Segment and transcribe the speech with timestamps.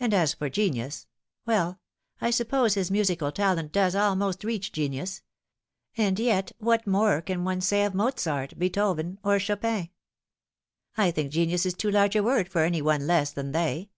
[0.00, 1.06] And as for genius
[1.44, 1.78] well,
[2.22, 5.20] I suppose his musical talent does almost reach genius;
[5.94, 9.90] and yet what more can one say of Mozart, Beethoven, or Cho pin?
[10.96, 13.90] I think genius is too large a word for any one less than they."